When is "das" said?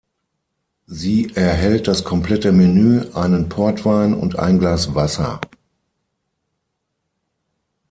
1.87-2.03